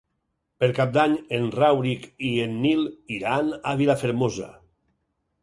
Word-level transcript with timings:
Per 0.61 0.69
Cap 0.77 0.95
d'Any 0.95 1.13
en 1.37 1.45
Rauric 1.55 2.07
i 2.31 2.31
en 2.47 2.57
Nil 2.65 2.83
iran 3.19 3.53
a 3.61 3.77
Vilafermosa. 3.85 4.51